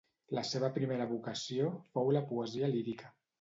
La 0.35 0.43
seva 0.51 0.69
primera 0.77 1.07
vocació 1.11 1.69
fou 1.99 2.11
la 2.19 2.25
poesia 2.33 2.73
lírica. 2.73 3.15